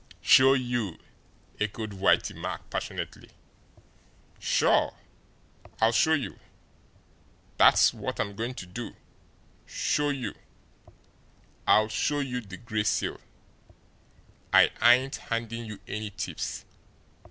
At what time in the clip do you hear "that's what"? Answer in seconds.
7.57-8.19